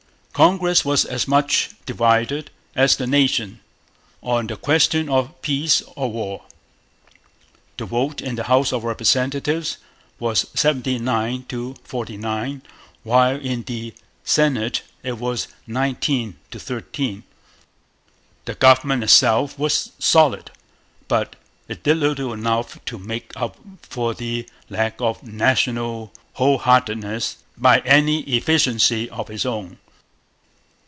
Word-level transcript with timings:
Congress 0.33 0.83
was 0.83 1.05
as 1.05 1.27
much 1.27 1.69
divided 1.85 2.49
as 2.73 2.95
the 2.95 3.05
nation 3.05 3.59
on 4.23 4.47
the 4.47 4.55
question 4.55 5.07
of 5.07 5.39
peace 5.43 5.83
or 5.95 6.09
war. 6.11 6.45
The 7.77 7.85
vote 7.85 8.21
in 8.21 8.35
the 8.35 8.45
House 8.45 8.71
of 8.73 8.83
Representatives 8.83 9.77
was 10.17 10.47
seventy 10.55 10.97
nine 10.97 11.43
to 11.49 11.75
forty 11.83 12.17
nine, 12.17 12.63
while 13.03 13.35
in 13.39 13.63
the 13.63 13.93
Senate 14.23 14.81
it 15.03 15.19
was 15.19 15.47
nineteen 15.67 16.37
to 16.49 16.59
thirteen. 16.59 17.23
The 18.45 18.55
government 18.55 19.03
itself 19.03 19.59
was 19.59 19.91
'solid.' 19.99 20.49
But 21.07 21.35
it 21.67 21.83
did 21.83 21.97
little 21.97 22.33
enough 22.33 22.83
to 22.85 22.97
make 22.97 23.31
up 23.35 23.57
for 23.83 24.15
the 24.15 24.49
lack 24.71 24.99
of 25.01 25.21
national 25.21 26.13
whole 26.33 26.57
heartedness 26.57 27.35
by 27.57 27.79
any 27.81 28.21
efficiency 28.23 29.07
of 29.07 29.29
its 29.29 29.45
own. 29.45 29.77